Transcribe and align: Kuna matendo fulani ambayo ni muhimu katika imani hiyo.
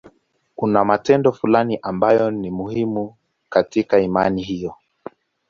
Kuna 0.55 0.85
matendo 0.85 1.31
fulani 1.31 1.79
ambayo 1.81 2.31
ni 2.31 2.51
muhimu 2.51 3.15
katika 3.49 3.99
imani 3.99 4.41
hiyo. 4.43 4.75